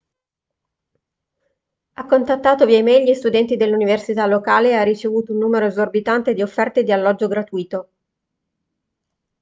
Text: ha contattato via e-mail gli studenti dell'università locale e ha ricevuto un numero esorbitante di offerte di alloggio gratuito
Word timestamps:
ha 1.93 2.05
contattato 2.07 2.65
via 2.65 2.79
e-mail 2.79 3.05
gli 3.07 3.13
studenti 3.13 3.55
dell'università 3.55 4.25
locale 4.25 4.69
e 4.71 4.73
ha 4.73 4.81
ricevuto 4.81 5.31
un 5.31 5.37
numero 5.37 5.67
esorbitante 5.67 6.33
di 6.33 6.41
offerte 6.41 6.81
di 6.81 6.91
alloggio 6.91 7.27
gratuito 7.27 7.89